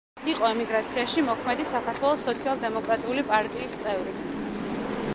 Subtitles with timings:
[0.31, 4.19] იყო ემიგრაციაში მოქმედი საქართველოს სოციალ-დემოკრატიული პარტიის წევრი.